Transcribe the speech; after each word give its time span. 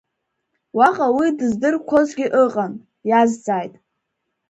Уаҟа 0.77 1.07
уи 1.17 1.27
дыздырқәозгьы 1.37 2.27
ыҟан, 2.43 2.73
иазҵааит… 3.09 3.73